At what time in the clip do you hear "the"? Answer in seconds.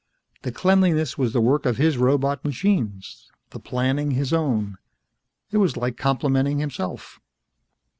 0.41-0.51, 1.31-1.39, 3.51-3.59